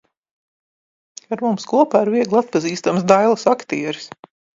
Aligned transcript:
Ar 1.35 1.43
mums 1.47 1.67
kopā 1.71 2.01
ir 2.05 2.11
viegli 2.13 2.39
atpazīstams 2.39 3.05
Dailes 3.13 3.45
aktieris. 3.53 4.09